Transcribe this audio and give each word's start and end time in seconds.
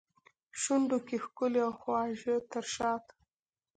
شونډو 0.61 0.97
کې 1.07 1.17
ښکلي 1.25 1.59
او 1.67 1.71
خواږه 1.79 2.35
تر 2.51 2.65
شاتو 2.73 3.15